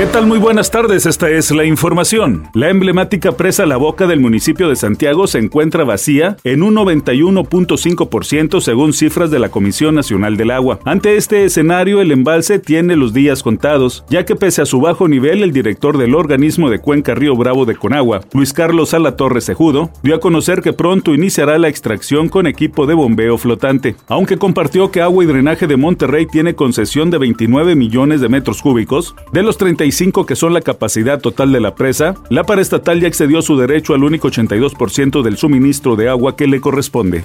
[0.00, 0.26] ¿Qué tal?
[0.26, 2.48] Muy buenas tardes, esta es la información.
[2.54, 8.62] La emblemática presa La Boca del municipio de Santiago se encuentra vacía en un 91.5%
[8.62, 10.78] según cifras de la Comisión Nacional del Agua.
[10.86, 15.06] Ante este escenario, el embalse tiene los días contados, ya que pese a su bajo
[15.06, 19.90] nivel, el director del organismo de Cuenca Río Bravo de Conagua, Luis Carlos Torres Cejudo,
[20.02, 24.90] dio a conocer que pronto iniciará la extracción con equipo de bombeo flotante, aunque compartió
[24.90, 29.42] que Agua y Drenaje de Monterrey tiene concesión de 29 millones de metros cúbicos, de
[29.42, 29.58] los
[29.90, 33.92] 35 que son la capacidad total de la presa, la paraestatal ya excedió su derecho
[33.92, 37.24] al único 82% del suministro de agua que le corresponde.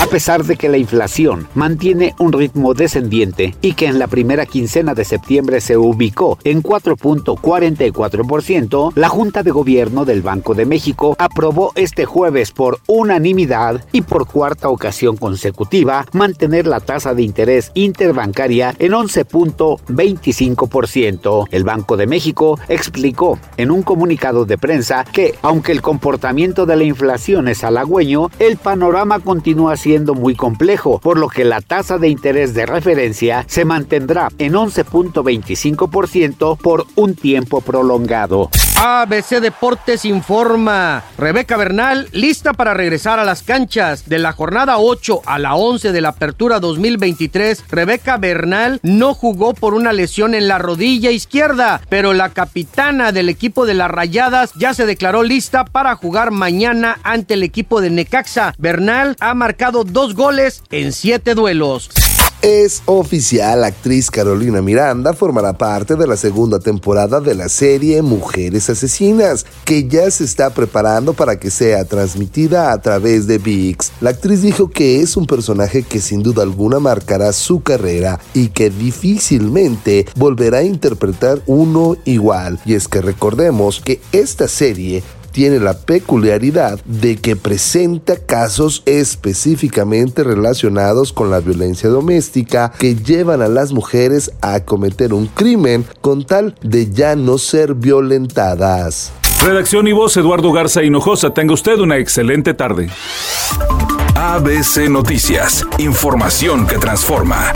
[0.00, 4.46] A pesar de que la inflación mantiene un ritmo descendiente y que en la primera
[4.46, 11.16] quincena de septiembre se ubicó en 4.44%, la Junta de Gobierno del Banco de México
[11.18, 17.72] aprobó este jueves por unanimidad y por cuarta ocasión consecutiva mantener la tasa de interés
[17.74, 21.48] interbancaria en 11.25%.
[21.50, 26.76] El Banco de México explicó en un comunicado de prensa que, aunque el comportamiento de
[26.76, 31.62] la inflación es halagüeño, el panorama continúa siendo siendo muy complejo, por lo que la
[31.62, 38.50] tasa de interés de referencia se mantendrá en 11.25% por un tiempo prolongado.
[38.80, 41.02] ABC Deportes informa.
[41.18, 44.08] Rebeca Bernal lista para regresar a las canchas.
[44.08, 49.52] De la jornada 8 a la 11 de la apertura 2023, Rebeca Bernal no jugó
[49.52, 54.52] por una lesión en la rodilla izquierda, pero la capitana del equipo de las Rayadas
[54.54, 58.54] ya se declaró lista para jugar mañana ante el equipo de Necaxa.
[58.58, 61.90] Bernal ha marcado dos goles en siete duelos.
[62.40, 68.00] Es oficial, la actriz Carolina Miranda formará parte de la segunda temporada de la serie
[68.00, 73.90] Mujeres Asesinas, que ya se está preparando para que sea transmitida a través de VIX.
[74.00, 78.50] La actriz dijo que es un personaje que sin duda alguna marcará su carrera y
[78.50, 82.60] que difícilmente volverá a interpretar uno igual.
[82.64, 85.02] Y es que recordemos que esta serie
[85.38, 93.40] tiene la peculiaridad de que presenta casos específicamente relacionados con la violencia doméstica que llevan
[93.40, 99.12] a las mujeres a cometer un crimen con tal de ya no ser violentadas.
[99.40, 101.32] Redacción y voz Eduardo Garza Hinojosa.
[101.32, 102.90] Tenga usted una excelente tarde.
[104.16, 105.64] ABC Noticias.
[105.78, 107.52] Información que transforma.